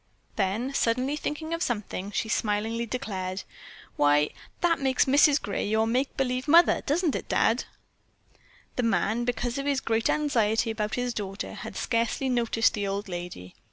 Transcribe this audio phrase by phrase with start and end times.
[0.35, 3.43] Then suddenly thinking of something, she smilingly declared:
[3.97, 4.31] "Why,
[4.61, 5.39] that makes Mrs.
[5.39, 7.65] Gray your make believe mother, doesn't it, Dad?"
[8.77, 13.09] The man, because of his great anxiety about his daughter, had scarcely noticed the old
[13.09, 13.53] lady.